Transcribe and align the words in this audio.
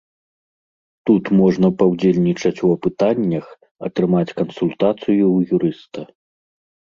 Тут 1.09 1.23
можна 1.39 1.67
паўдзельнічаць 1.81 2.61
у 2.69 2.71
апытаннях, 2.77 3.45
атрымаць 3.89 4.35
кансультацыю 4.41 4.97
ў 4.97 5.37
юрыста. 5.61 6.01